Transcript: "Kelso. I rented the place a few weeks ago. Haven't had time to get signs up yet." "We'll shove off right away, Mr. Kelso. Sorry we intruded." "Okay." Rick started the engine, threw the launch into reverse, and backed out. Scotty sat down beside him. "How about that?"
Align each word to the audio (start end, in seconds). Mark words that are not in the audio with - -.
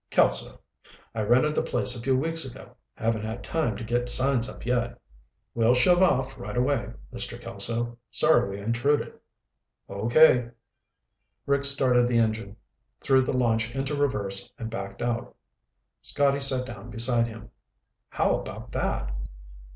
"Kelso. 0.09 0.59
I 1.13 1.21
rented 1.21 1.53
the 1.53 1.61
place 1.61 1.95
a 1.95 2.01
few 2.01 2.17
weeks 2.17 2.43
ago. 2.43 2.75
Haven't 2.95 3.23
had 3.23 3.43
time 3.43 3.77
to 3.77 3.83
get 3.83 4.09
signs 4.09 4.49
up 4.49 4.65
yet." 4.65 4.99
"We'll 5.53 5.75
shove 5.75 6.01
off 6.01 6.39
right 6.39 6.57
away, 6.57 6.93
Mr. 7.13 7.39
Kelso. 7.39 7.99
Sorry 8.09 8.49
we 8.49 8.63
intruded." 8.63 9.13
"Okay." 9.87 10.49
Rick 11.45 11.65
started 11.65 12.07
the 12.07 12.17
engine, 12.17 12.55
threw 12.99 13.21
the 13.21 13.37
launch 13.37 13.75
into 13.75 13.93
reverse, 13.93 14.51
and 14.57 14.71
backed 14.71 15.03
out. 15.03 15.35
Scotty 16.01 16.41
sat 16.41 16.65
down 16.65 16.89
beside 16.89 17.27
him. 17.27 17.51
"How 18.09 18.39
about 18.39 18.71
that?" 18.71 19.15